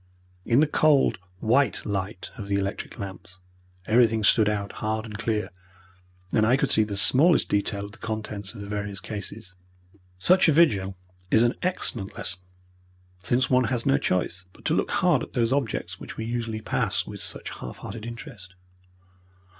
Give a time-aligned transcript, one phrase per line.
[0.45, 3.37] In the cold white light of the electric lamps
[3.85, 5.51] everything stood out hard and clear,
[6.31, 9.53] and I could see the smallest detail of the contents of the various cases.
[10.17, 10.97] Such a vigil
[11.29, 12.39] is an excellent lesson,
[13.21, 16.61] since one has no choice but to look hard at those objects which we usually
[16.61, 18.55] pass with such half hearted interest.